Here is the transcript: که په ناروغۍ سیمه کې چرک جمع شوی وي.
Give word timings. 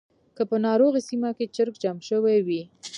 که 0.35 0.43
په 0.49 0.55
ناروغۍ 0.65 1.01
سیمه 1.09 1.31
کې 1.37 1.45
چرک 1.55 1.75
جمع 1.83 2.03
شوی 2.09 2.37
وي. 2.47 2.61